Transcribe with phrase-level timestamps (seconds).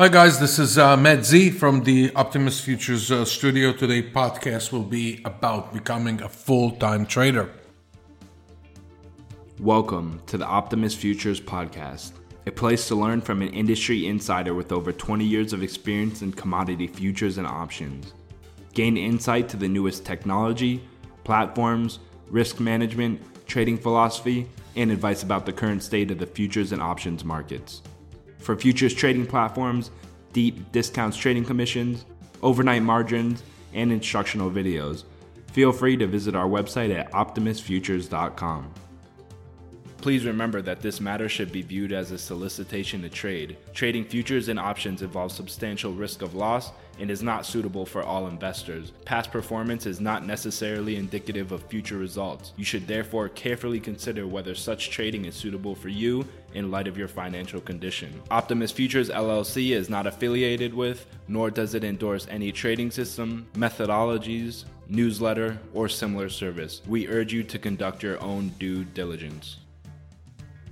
[0.00, 0.38] Hi, guys.
[0.38, 3.72] This is uh, Z from the Optimus Futures uh, studio.
[3.72, 7.50] Today, podcast will be about becoming a full time trader.
[9.58, 12.12] Welcome to the Optimus Futures podcast,
[12.46, 16.30] a place to learn from an industry insider with over 20 years of experience in
[16.30, 18.12] commodity futures and options.
[18.74, 20.80] Gain insight to the newest technology,
[21.24, 26.80] platforms, risk management, trading philosophy, and advice about the current state of the futures and
[26.80, 27.82] options markets
[28.38, 29.90] for futures trading platforms,
[30.32, 32.04] deep discounts trading commissions,
[32.42, 33.42] overnight margins,
[33.74, 35.04] and instructional videos.
[35.52, 38.72] Feel free to visit our website at optimusfutures.com.
[39.98, 43.56] Please remember that this matter should be viewed as a solicitation to trade.
[43.74, 48.26] Trading futures and options involves substantial risk of loss and is not suitable for all
[48.26, 48.92] investors.
[49.04, 52.52] Past performance is not necessarily indicative of future results.
[52.56, 56.96] You should therefore carefully consider whether such trading is suitable for you in light of
[56.96, 58.20] your financial condition.
[58.30, 64.64] Optimus Futures LLC is not affiliated with, nor does it endorse any trading system, methodologies,
[64.88, 66.82] newsletter, or similar service.
[66.86, 69.58] We urge you to conduct your own due diligence.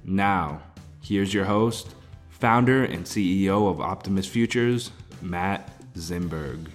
[0.05, 0.63] Now,
[1.03, 1.95] here's your host,
[2.31, 6.69] founder and CEO of Optimus Futures, Matt Zimberg.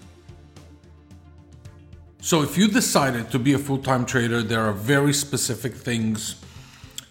[2.22, 6.36] So, if you decided to be a full time trader, there are very specific things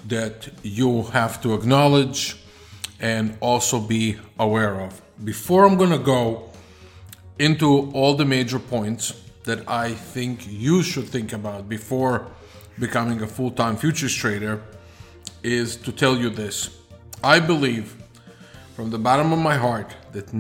[0.07, 2.37] that you have to acknowledge
[3.01, 5.01] and also be aware of.
[5.25, 6.51] Before I'm going to go
[7.39, 12.27] into all the major points that I think you should think about before
[12.79, 14.63] becoming a full time futures trader,
[15.43, 16.79] is to tell you this.
[17.23, 17.97] I believe
[18.75, 20.33] from the bottom of my heart that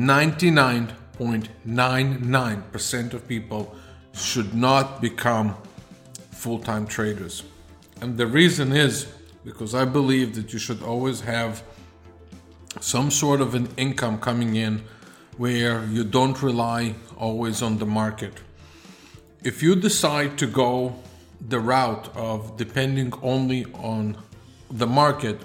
[1.21, 3.75] 99.99% of people
[4.15, 5.55] should not become
[6.31, 7.43] full time traders.
[8.01, 9.07] And the reason is
[9.45, 11.63] because I believe that you should always have
[12.81, 14.83] some sort of an income coming in
[15.37, 18.35] where you don't rely always on the market.
[19.45, 20.95] If you decide to go
[21.49, 24.17] the route of depending only on
[24.71, 25.41] the market,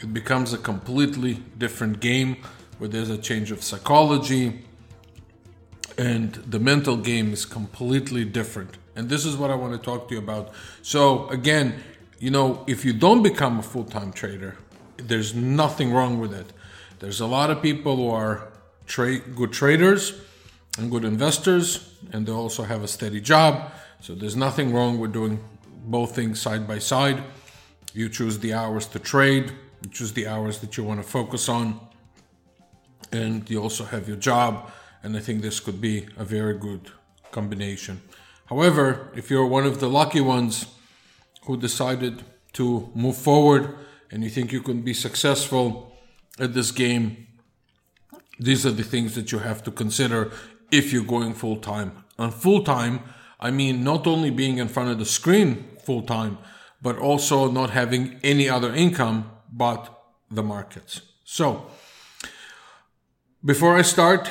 [0.00, 2.36] it becomes a completely different game
[2.78, 4.64] where there's a change of psychology
[5.98, 8.76] and the mental game is completely different.
[8.96, 10.52] And this is what I want to talk to you about.
[10.82, 11.82] So, again,
[12.18, 14.56] you know, if you don't become a full time trader,
[14.96, 16.52] there's nothing wrong with it.
[17.00, 18.48] There's a lot of people who are
[18.86, 20.14] tra- good traders
[20.78, 23.72] and good investors, and they also have a steady job.
[24.00, 25.42] So, there's nothing wrong with doing
[25.86, 27.22] both things side by side.
[27.92, 29.52] You choose the hours to trade,
[29.82, 31.80] you choose the hours that you want to focus on,
[33.12, 34.70] and you also have your job.
[35.04, 36.90] And I think this could be a very good
[37.30, 38.00] combination.
[38.46, 40.66] However, if you're one of the lucky ones
[41.44, 43.76] who decided to move forward
[44.10, 45.94] and you think you can be successful
[46.40, 47.26] at this game,
[48.40, 50.32] these are the things that you have to consider
[50.72, 51.92] if you're going full time.
[52.18, 53.00] On full time,
[53.38, 56.38] I mean not only being in front of the screen full time,
[56.80, 59.80] but also not having any other income but
[60.30, 61.02] the markets.
[61.24, 61.66] So,
[63.44, 64.30] before I start,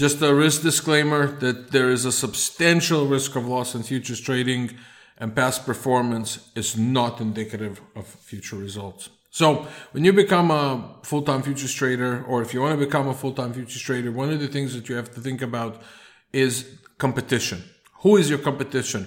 [0.00, 4.70] just a risk disclaimer that there is a substantial risk of loss in futures trading
[5.18, 9.10] and past performance is not indicative of future results.
[9.30, 13.06] So, when you become a full time futures trader, or if you want to become
[13.08, 15.82] a full time futures trader, one of the things that you have to think about
[16.32, 17.62] is competition.
[18.02, 19.06] Who is your competition?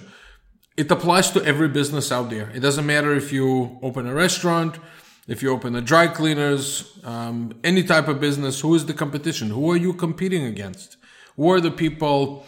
[0.76, 2.50] it applies to every business out there.
[2.50, 4.78] It doesn't matter if you open a restaurant,
[5.26, 8.60] if you open a dry cleaners, um, any type of business.
[8.60, 9.50] Who is the competition?
[9.50, 10.96] Who are you competing against?
[11.36, 12.44] Who are the people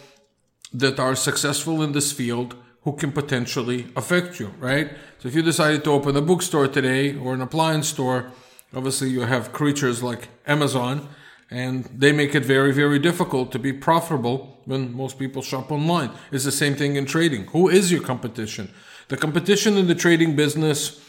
[0.73, 4.91] that are successful in this field who can potentially affect you, right?
[5.19, 8.31] So if you decided to open a bookstore today or an appliance store,
[8.73, 11.09] obviously you have creatures like Amazon
[11.49, 16.11] and they make it very very difficult to be profitable when most people shop online
[16.31, 18.69] it's the same thing in trading who is your competition
[19.07, 21.01] the competition in the trading business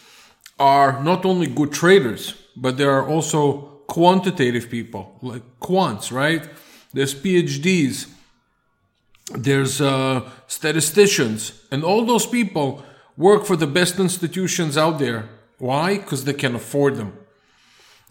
[0.59, 6.49] are not only good traders but there are also quantitative people like quants right
[6.93, 8.09] there's phds
[9.35, 12.83] there's uh, statisticians and all those people
[13.17, 15.29] work for the best institutions out there
[15.59, 17.13] why because they can afford them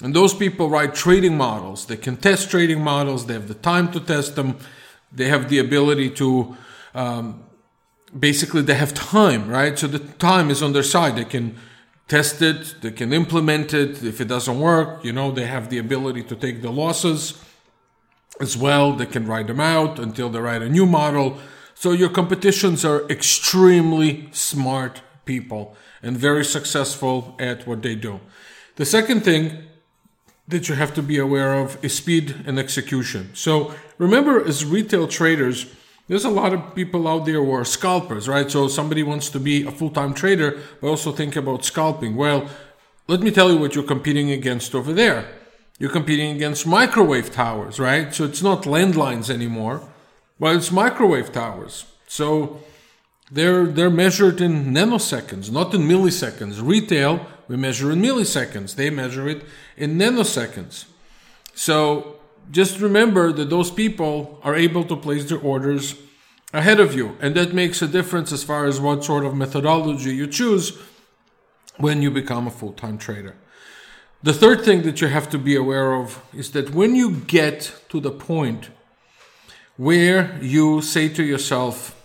[0.04, 1.86] and those people write trading models.
[1.88, 3.26] They can test trading models.
[3.26, 4.58] They have the time to test them.
[5.12, 6.56] They have the ability to,
[6.94, 7.44] um,
[8.18, 9.78] basically, they have time, right?
[9.78, 11.16] So the time is on their side.
[11.16, 11.58] They can
[12.08, 12.82] test it.
[12.82, 14.04] They can implement it.
[14.04, 17.42] If it doesn't work, you know, they have the ability to take the losses
[18.40, 18.94] as well.
[18.94, 21.38] They can write them out until they write a new model.
[21.74, 28.20] So your competitions are extremely smart people and very successful at what they do.
[28.76, 29.64] The second thing
[30.48, 33.32] that you have to be aware of is speed and execution.
[33.34, 35.66] So remember, as retail traders,
[36.08, 38.50] there's a lot of people out there who are scalpers, right?
[38.50, 42.16] So somebody wants to be a full-time trader, but also think about scalping.
[42.16, 42.50] Well,
[43.08, 45.28] let me tell you what you're competing against over there.
[45.80, 48.14] You're competing against microwave towers, right?
[48.14, 49.88] So it's not landlines anymore,
[50.40, 51.86] but it's microwave towers.
[52.08, 52.62] So
[53.32, 56.62] they're they're measured in nanoseconds, not in milliseconds.
[56.62, 58.76] Retail we measure in milliseconds.
[58.76, 59.44] They measure it
[59.78, 60.86] in nanoseconds.
[61.54, 62.17] So
[62.52, 65.96] just remember that those people are able to place their orders
[66.54, 70.16] ahead of you, and that makes a difference as far as what sort of methodology
[70.16, 70.78] you choose
[71.78, 73.36] when you become a full-time trader.
[74.24, 77.74] The third thing that you have to be aware of is that when you get
[77.90, 78.70] to the point
[79.76, 81.96] where you say to yourself,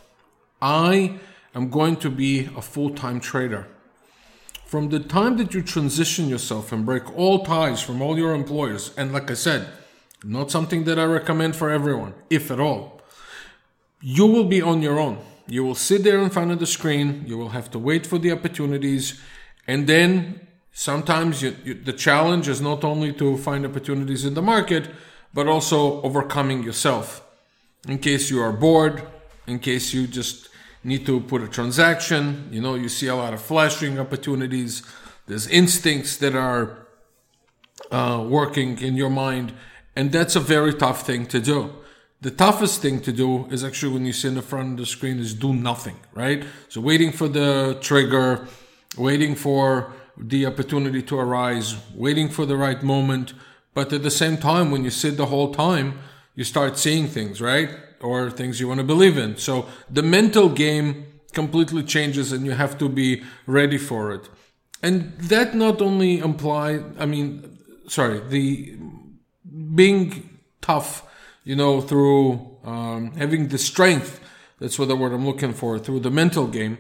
[0.61, 1.19] I
[1.55, 3.67] am going to be a full time trader.
[4.67, 8.93] From the time that you transition yourself and break all ties from all your employers,
[8.97, 9.69] and like I said,
[10.25, 13.01] not something that I recommend for everyone, if at all,
[14.01, 15.19] you will be on your own.
[15.47, 18.19] You will sit there in front of the screen, you will have to wait for
[18.19, 19.21] the opportunities,
[19.67, 24.43] and then sometimes you, you, the challenge is not only to find opportunities in the
[24.43, 24.89] market,
[25.35, 27.25] but also overcoming yourself.
[27.89, 29.03] In case you are bored,
[29.47, 30.49] in case you just
[30.85, 32.49] need to put a transaction.
[32.51, 34.83] You know, you see a lot of flashing opportunities.
[35.27, 36.87] There's instincts that are
[37.91, 39.53] uh, working in your mind,
[39.97, 41.73] and that's a very tough thing to do.
[42.21, 44.87] The toughest thing to do is actually when you sit in the front of the
[44.87, 46.45] screen is do nothing, right?
[46.69, 48.47] So waiting for the trigger,
[48.97, 53.35] waiting for the opportunity to arise, waiting for the right moment.
[53.75, 55.99] But at the same time, when you sit the whole time,
[56.35, 57.71] you start seeing things, right?
[58.03, 59.37] or things you want to believe in.
[59.37, 64.29] So the mental game completely changes and you have to be ready for it.
[64.83, 68.77] And that not only imply, I mean, sorry, the
[69.75, 71.05] being tough,
[71.45, 74.21] you know, through um, having the strength,
[74.59, 76.79] that's what the word I'm looking for, through the mental game.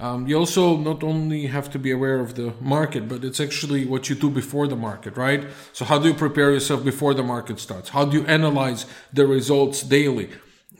[0.00, 3.86] Um, you also not only have to be aware of the market, but it's actually
[3.86, 5.46] what you do before the market, right?
[5.72, 7.90] So, how do you prepare yourself before the market starts?
[7.90, 10.30] How do you analyze the results daily?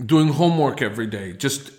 [0.04, 1.70] doing homework every day, just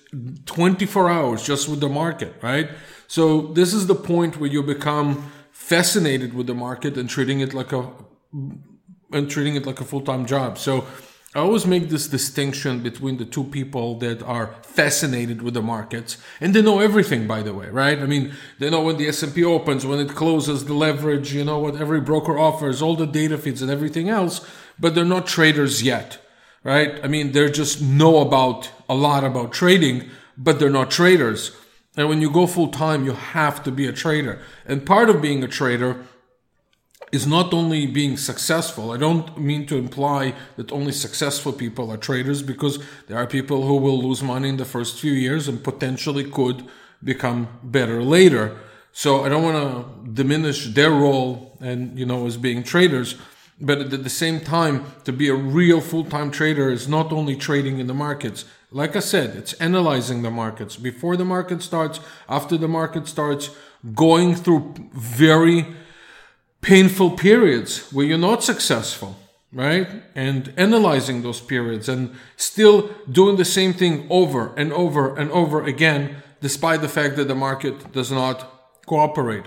[0.46, 2.70] 24 hours just with the market, right?
[3.08, 7.54] So this is the point where you become fascinated with the market and treating it
[7.54, 7.90] like a
[9.14, 10.58] and treating it like a full-time job.
[10.58, 10.86] So
[11.36, 16.18] I always make this distinction between the two people that are fascinated with the markets
[16.40, 18.00] and they know everything by the way, right?
[18.00, 21.60] I mean, they know when the S&P opens, when it closes, the leverage, you know
[21.60, 24.46] what every broker offers, all the data feeds and everything else,
[24.80, 26.20] but they're not traders yet
[26.64, 27.04] right?
[27.04, 31.56] I mean, they just know about a lot about trading, but they're not traders.
[31.96, 34.40] And when you go full time, you have to be a trader.
[34.66, 36.06] And part of being a trader
[37.14, 38.92] is not only being successful.
[38.92, 43.68] I don't mean to imply that only successful people are traders because there are people
[43.68, 46.66] who will lose money in the first few years and potentially could
[47.04, 48.58] become better later.
[48.94, 53.16] So I don't want to diminish their role and, you know, as being traders.
[53.62, 57.36] But at the same time, to be a real full time trader is not only
[57.36, 58.46] trading in the markets.
[58.72, 63.52] Like I said, it's analyzing the markets before the market starts, after the market starts,
[63.94, 65.68] going through very
[66.64, 69.16] painful periods where you're not successful,
[69.52, 69.88] right?
[70.16, 75.64] And analyzing those periods and still doing the same thing over and over and over
[75.64, 79.46] again, despite the fact that the market does not cooperate.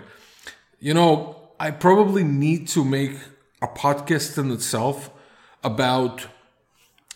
[0.79, 3.17] You know, I probably need to make
[3.63, 5.11] a podcast in itself
[5.65, 6.27] about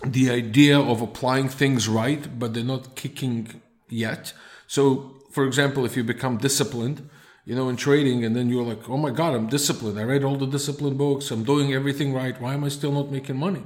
[0.05, 3.61] the idea of applying things right, but they're not kicking
[3.91, 4.33] yet.
[4.67, 7.09] So, for example, if you become disciplined,
[7.45, 9.99] you know, in trading, and then you're like, oh my God, I'm disciplined.
[9.99, 11.31] I read all the discipline books.
[11.31, 12.41] I'm doing everything right.
[12.41, 13.63] Why am I still not making money?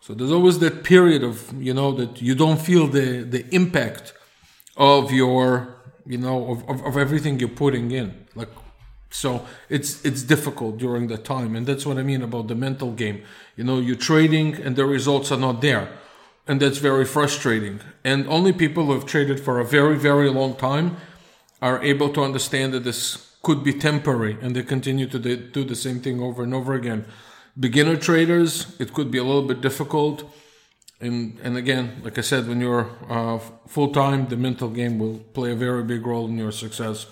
[0.00, 4.12] So there's always that period of, you know, that you don't feel the, the impact
[4.76, 5.74] of your,
[6.06, 8.26] you know, of, of, of everything you're putting in.
[8.34, 8.50] Like
[9.10, 12.92] so it's it's difficult during that time, and that's what I mean about the mental
[12.92, 13.22] game.
[13.56, 15.88] You know, you're trading and the results are not there,
[16.46, 17.80] and that's very frustrating.
[18.04, 20.96] And only people who have traded for a very very long time
[21.66, 23.00] are able to understand that this
[23.46, 25.18] could be temporary, and they continue to
[25.56, 27.00] do the same thing over and over again.
[27.66, 28.50] Beginner traders,
[28.82, 30.16] it could be a little bit difficult.
[31.00, 33.38] And, and again, like I said, when you're uh,
[33.74, 37.06] full time, the mental game will play a very big role in your success.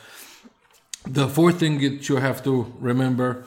[1.21, 3.45] The fourth thing that you have to remember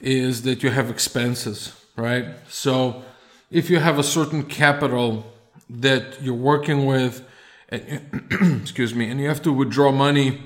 [0.00, 1.58] is that you have expenses,
[1.96, 2.26] right?
[2.48, 3.02] So
[3.50, 5.10] if you have a certain capital
[5.68, 7.14] that you're working with,
[8.60, 10.40] excuse me, and you have to withdraw money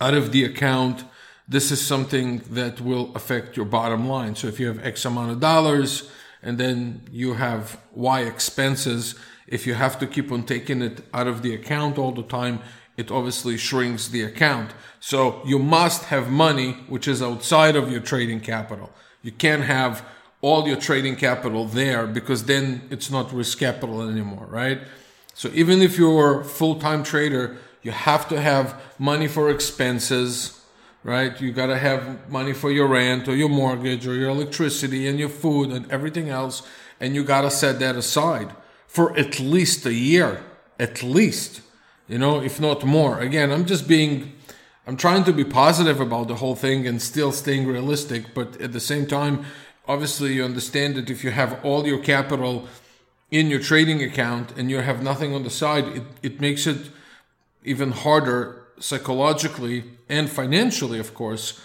[0.00, 1.04] out of the account
[1.48, 4.34] this is something that will affect your bottom line.
[4.34, 6.10] So if you have X amount of dollars
[6.42, 9.14] and then you have Y expenses,
[9.46, 12.60] if you have to keep on taking it out of the account all the time,
[12.98, 14.72] it obviously shrinks the account.
[15.00, 18.90] So you must have money which is outside of your trading capital.
[19.22, 20.04] You can't have
[20.42, 24.80] all your trading capital there because then it's not risk capital anymore, right?
[25.38, 30.60] So even if you're a full-time trader, you have to have money for expenses,
[31.04, 31.40] right?
[31.40, 35.16] You got to have money for your rent or your mortgage or your electricity and
[35.16, 36.66] your food and everything else.
[36.98, 38.50] And you got to set that aside
[38.88, 40.42] for at least a year,
[40.76, 41.60] at least,
[42.08, 43.20] you know, if not more.
[43.20, 44.32] Again, I'm just being,
[44.88, 48.34] I'm trying to be positive about the whole thing and still staying realistic.
[48.34, 49.44] But at the same time,
[49.86, 52.66] obviously, you understand that if you have all your capital
[53.30, 56.90] in your trading account and you have nothing on the side, it, it makes it
[57.64, 61.60] even harder psychologically and financially, of course,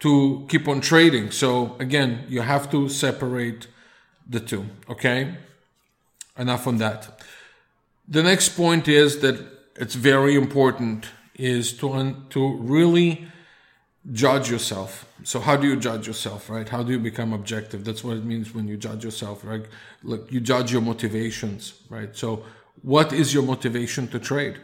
[0.00, 1.30] to keep on trading.
[1.30, 3.68] So again, you have to separate
[4.28, 4.66] the two.
[4.90, 5.36] Okay.
[6.38, 7.20] Enough on that.
[8.08, 9.40] The next point is that
[9.76, 13.26] it's very important is to, to really
[14.12, 15.06] judge yourself.
[15.24, 16.68] So how do you judge yourself, right?
[16.68, 17.84] How do you become objective?
[17.84, 19.64] That's what it means when you judge yourself, right?
[20.02, 22.16] Look, you judge your motivations, right?
[22.16, 22.44] So
[22.82, 24.60] what is your motivation to trade?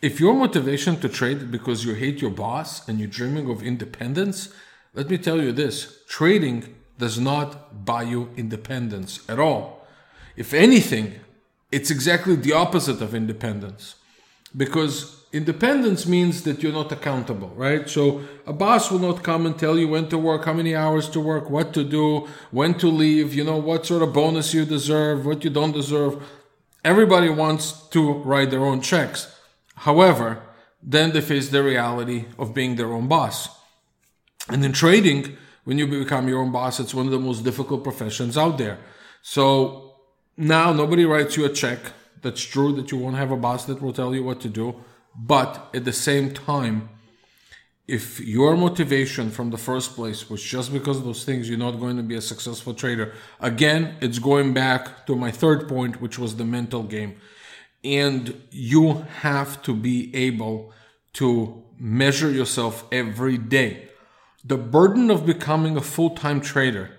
[0.00, 4.52] If your motivation to trade because you hate your boss and you're dreaming of independence,
[4.94, 9.86] let me tell you this, trading does not buy you independence at all.
[10.36, 11.14] If anything,
[11.70, 13.96] it's exactly the opposite of independence
[14.58, 17.88] because independence means that you're not accountable, right?
[17.88, 21.08] So a boss will not come and tell you when to work, how many hours
[21.10, 24.64] to work, what to do, when to leave, you know, what sort of bonus you
[24.64, 26.22] deserve, what you don't deserve.
[26.84, 29.34] Everybody wants to write their own checks.
[29.76, 30.42] However,
[30.82, 33.48] then they face the reality of being their own boss.
[34.48, 37.84] And in trading, when you become your own boss, it's one of the most difficult
[37.84, 38.78] professions out there.
[39.22, 39.96] So
[40.36, 41.80] now nobody writes you a check.
[42.22, 44.76] That's true that you won't have a boss that will tell you what to do.
[45.16, 46.90] But at the same time,
[47.86, 51.80] if your motivation from the first place was just because of those things, you're not
[51.80, 53.14] going to be a successful trader.
[53.40, 57.16] Again, it's going back to my third point, which was the mental game.
[57.82, 60.72] And you have to be able
[61.14, 63.88] to measure yourself every day.
[64.44, 66.90] The burden of becoming a full time trader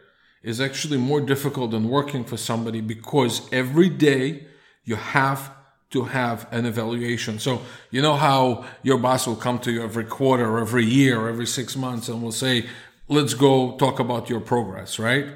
[0.42, 4.48] is actually more difficult than working for somebody because every day
[4.90, 5.52] you have
[5.92, 7.38] to have an evaluation.
[7.38, 11.46] So, you know how your boss will come to you every quarter, every year, every
[11.46, 12.66] six months and will say,
[13.08, 15.28] let's go talk about your progress, right?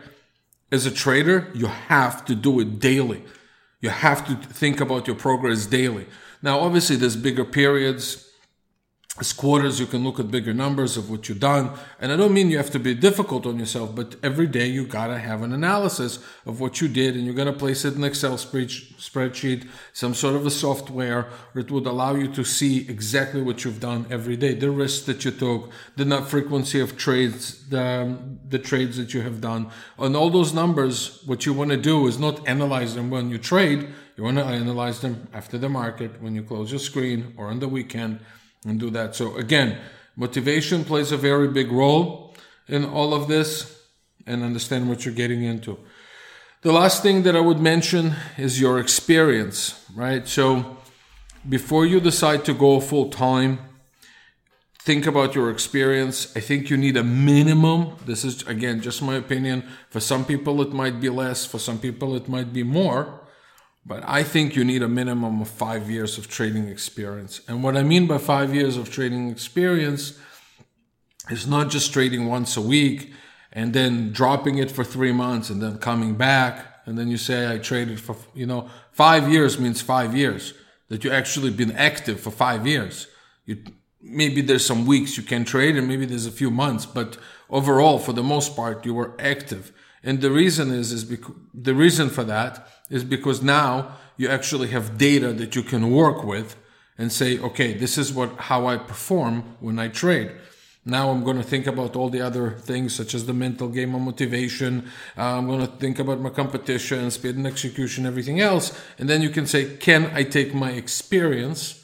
[0.72, 3.22] As a trader, you have to do it daily.
[3.80, 6.08] You have to think about your progress daily.
[6.42, 8.23] Now, obviously, there's bigger periods
[9.20, 11.70] as quarters, you can look at bigger numbers of what you've done.
[12.00, 14.88] And I don't mean you have to be difficult on yourself, but every day you
[14.88, 16.18] gotta have an analysis
[16.48, 20.48] of what you did and you're gonna place it in Excel spreadsheet, some sort of
[20.48, 24.72] a software that would allow you to see exactly what you've done every day, the
[24.72, 29.22] risks that you took, the net frequency of trades, the, um, the trades that you
[29.22, 29.70] have done.
[30.00, 33.88] and all those numbers, what you wanna do is not analyze them when you trade,
[34.18, 37.68] you wanna analyze them after the market, when you close your screen or on the
[37.68, 38.20] weekend
[38.66, 39.16] and do that.
[39.16, 39.78] So again,
[40.16, 42.36] motivation plays a very big role
[42.68, 43.82] in all of this
[44.26, 45.78] and understand what you're getting into.
[46.62, 50.26] The last thing that I would mention is your experience, right?
[50.28, 50.78] So
[51.48, 53.60] before you decide to go full time,
[54.80, 56.32] think about your experience.
[56.38, 57.98] I think you need a minimum.
[58.06, 59.64] This is again just my opinion.
[59.90, 63.23] For some people it might be less, for some people it might be more.
[63.86, 67.42] But I think you need a minimum of five years of trading experience.
[67.48, 70.18] And what I mean by five years of trading experience
[71.30, 73.12] is not just trading once a week
[73.52, 76.66] and then dropping it for three months and then coming back.
[76.86, 80.54] And then you say, I traded for, you know, five years means five years
[80.88, 83.08] that you actually been active for five years.
[83.46, 83.64] You,
[84.02, 87.18] maybe there's some weeks you can trade and maybe there's a few months, but
[87.50, 89.72] overall, for the most part, you were active.
[90.04, 94.70] And the reason is, is because the reason for that is because now you actually
[94.70, 96.56] have data that you can work with
[96.98, 100.32] and say, okay, this is what, how I perform when I trade.
[100.86, 103.96] Now I'm going to think about all the other things such as the mental game
[103.96, 104.92] of motivation.
[105.18, 108.78] Uh, I'm going to think about my competition, speed and execution, everything else.
[109.00, 111.84] And then you can say, can I take my experience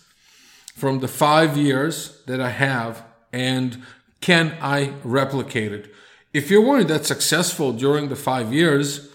[0.75, 3.81] from the five years that I have and
[4.21, 5.93] can I replicate it?
[6.33, 9.08] if you weren't that successful during the five years,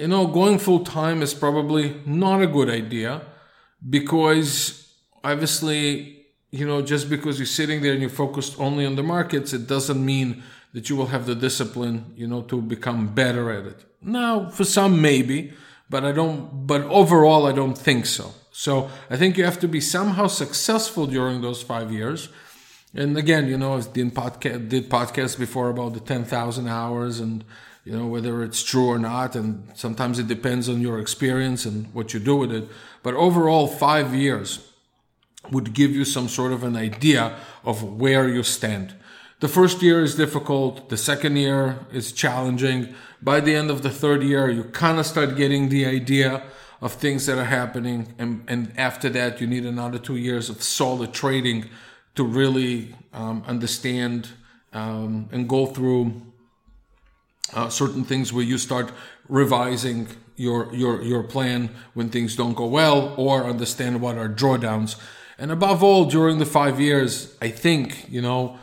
[0.00, 3.22] you know, going full time is probably not a good idea
[3.96, 9.02] because obviously you know, just because you're sitting there and you're focused only on the
[9.02, 10.42] markets, it doesn't mean
[10.72, 13.84] that you will have the discipline, you know, to become better at it.
[14.02, 15.52] Now, for some, maybe,
[15.88, 18.32] but I don't, but overall, I don't think so.
[18.52, 22.28] So I think you have to be somehow successful during those five years.
[22.94, 27.44] And again, you know, I did podcast, did podcasts before about the 10,000 hours and,
[27.84, 29.34] you know, whether it's true or not.
[29.34, 32.68] And sometimes it depends on your experience and what you do with it.
[33.02, 34.70] But overall, five years
[35.50, 38.94] would give you some sort of an idea of where you stand.
[39.40, 40.90] The first year is difficult.
[40.90, 42.94] The second year is challenging.
[43.22, 46.42] By the end of the third year, you kind of start getting the idea
[46.82, 48.14] of things that are happening.
[48.18, 51.70] And, and after that, you need another two years of solid trading
[52.16, 54.28] to really um, understand
[54.72, 56.20] um, and go through
[57.54, 58.92] uh, certain things where you start
[59.28, 64.96] revising your your your plan when things don't go well or understand what are drawdowns.
[65.38, 68.58] And above all during the 5 years i think you know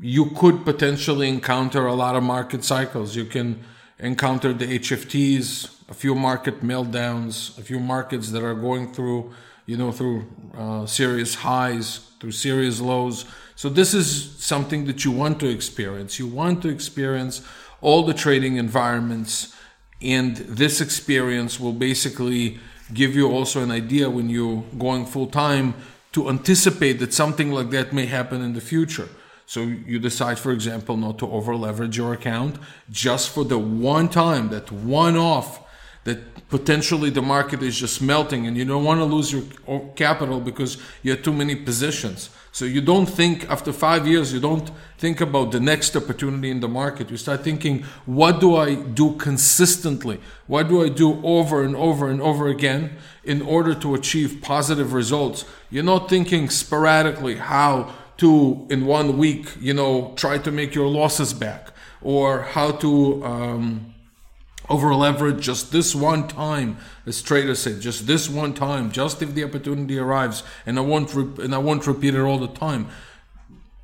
[0.00, 3.16] you could potentially encounter a lot of market cycles.
[3.16, 3.64] You can
[3.98, 9.32] encounter the hfts a few market meltdowns a few markets that are going through
[9.64, 13.24] you know through uh, serious highs through serious lows.
[13.54, 16.18] So this is something that you want to experience.
[16.18, 17.46] You want to experience
[17.80, 19.54] all the trading environments.
[20.02, 22.58] And this experience will basically
[22.92, 25.74] give you also an idea when you're going full time
[26.12, 29.08] to anticipate that something like that may happen in the future.
[29.46, 32.58] So you decide, for example, not to over leverage your account
[32.90, 35.60] just for the one time, that one off
[36.04, 39.42] that potentially the market is just melting and you don't want to lose your
[39.96, 42.30] capital because you have too many positions.
[42.56, 46.60] So you don't think after five years, you don't think about the next opportunity in
[46.60, 47.10] the market.
[47.10, 50.20] You start thinking, what do I do consistently?
[50.46, 54.94] What do I do over and over and over again in order to achieve positive
[54.94, 55.44] results?
[55.68, 60.88] You're not thinking sporadically how to, in one week, you know, try to make your
[60.88, 63.94] losses back or how to, um,
[64.68, 69.34] over leverage just this one time as traders say just this one time just if
[69.34, 72.88] the opportunity arrives and i won't and i won't repeat it all the time.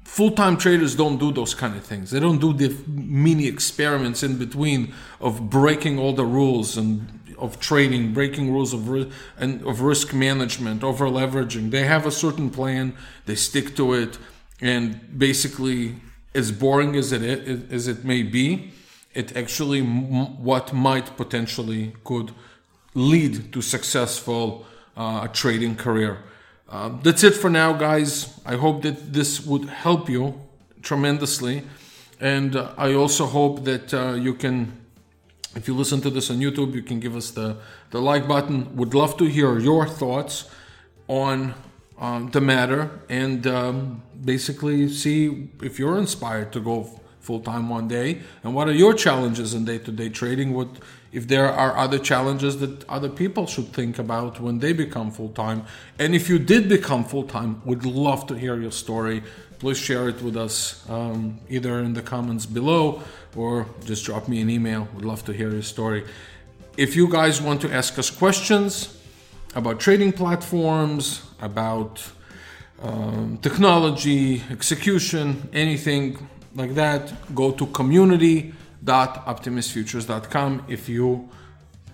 [0.04, 2.10] Full-time traders don't do those kind of things.
[2.10, 7.58] They don't do the mini experiments in between of breaking all the rules and of
[7.58, 11.70] trading breaking rules of and of risk management over leveraging.
[11.70, 12.94] They have a certain plan
[13.26, 14.18] they stick to it
[14.60, 15.96] and basically
[16.34, 18.72] as boring as it is, as it may be
[19.14, 22.32] it actually what might potentially could
[22.94, 26.18] lead to successful uh, trading career.
[26.68, 28.40] Uh, that's it for now, guys.
[28.46, 30.40] I hope that this would help you
[30.82, 31.62] tremendously,
[32.20, 34.80] and uh, I also hope that uh, you can.
[35.54, 37.58] If you listen to this on YouTube, you can give us the,
[37.90, 38.74] the like button.
[38.76, 40.48] Would love to hear your thoughts
[41.08, 41.54] on
[42.00, 47.88] uh, the matter and um, basically see if you're inspired to go full time one
[47.88, 48.20] day?
[48.42, 50.52] And what are your challenges in day-to-day trading?
[50.52, 50.68] What
[51.12, 55.28] if there are other challenges that other people should think about when they become full
[55.28, 55.64] time
[55.98, 59.22] and if you did become full time would love to hear your story.
[59.58, 63.02] Please share it with us um, either in the comments below
[63.36, 64.88] or just drop me an email.
[64.94, 66.04] Would love to hear your story.
[66.76, 68.98] If you guys want to ask us questions
[69.54, 72.02] about trading platforms about
[72.82, 81.28] um, technology execution anything like that, go to community.optimusfutures.com if you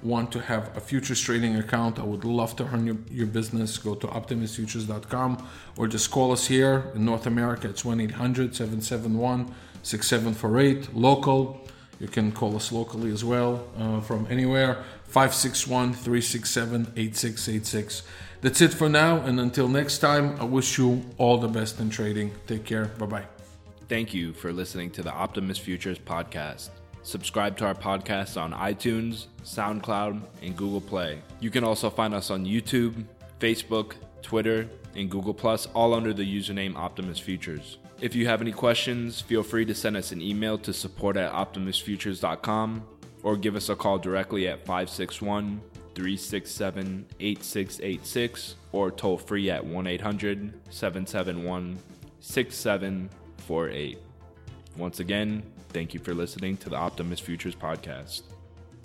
[0.03, 1.99] want to have a futures trading account.
[1.99, 3.77] I would love to earn your, your business.
[3.79, 7.69] Go to optimusfutures.com or just call us here in North America.
[7.69, 10.95] It's 1 800 771 6748.
[10.95, 11.61] Local,
[12.01, 18.03] you can call us locally as well uh, from anywhere 561 367 8686.
[18.41, 21.91] That's it for now, and until next time, I wish you all the best in
[21.91, 22.31] trading.
[22.47, 22.85] Take care.
[22.85, 23.38] Bye bye.
[23.89, 26.69] Thank you for listening to the Optimus Futures podcast.
[27.03, 31.23] Subscribe to our podcast on iTunes, SoundCloud, and Google Play.
[31.41, 33.03] You can also find us on YouTube,
[33.41, 37.79] Facebook, Twitter, and Google Plus, all under the username Optimus Futures.
[38.03, 41.33] If you have any questions, feel free to send us an email to support at
[41.33, 42.87] optimusfutures.com
[43.23, 45.63] or give us a call directly at 561
[45.95, 51.79] 367 8686 or toll free at 1 800 771
[53.39, 53.99] 6748.
[54.77, 58.23] Once again, thank you for listening to the Optimus Futures podcast.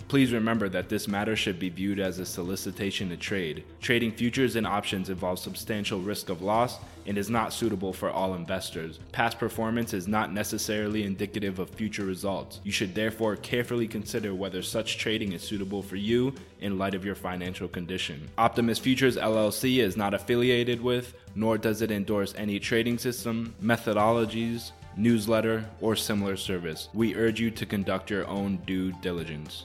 [0.08, 3.64] Please remember that this matter should be viewed as a solicitation to trade.
[3.80, 8.34] Trading futures and options involves substantial risk of loss and is not suitable for all
[8.34, 8.98] investors.
[9.12, 12.60] Past performance is not necessarily indicative of future results.
[12.64, 17.04] You should therefore carefully consider whether such trading is suitable for you in light of
[17.04, 18.28] your financial condition.
[18.38, 24.72] Optimus Futures LLC is not affiliated with, nor does it endorse any trading system, methodologies,
[24.96, 26.88] newsletter, or similar service.
[26.94, 29.62] We urge you to conduct your own due diligence.